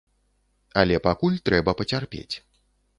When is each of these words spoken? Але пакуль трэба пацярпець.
Але 0.83 0.95
пакуль 1.09 1.37
трэба 1.51 1.79
пацярпець. 1.85 2.35